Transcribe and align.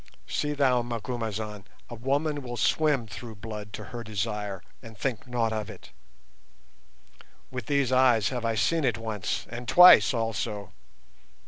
See 0.25 0.53
thou, 0.53 0.81
Macumazahn, 0.81 1.63
a 1.87 1.93
woman 1.93 2.41
will 2.41 2.57
swim 2.57 3.05
through 3.05 3.35
blood 3.35 3.71
to 3.73 3.83
her 3.93 4.03
desire, 4.03 4.63
and 4.81 4.97
think 4.97 5.27
nought 5.27 5.53
of 5.53 5.69
it. 5.69 5.91
With 7.51 7.67
these 7.67 7.91
eyes 7.91 8.29
have 8.29 8.43
I 8.43 8.55
seen 8.55 8.83
it 8.83 8.97
once, 8.97 9.45
and 9.51 9.67
twice 9.67 10.11
also. 10.11 10.73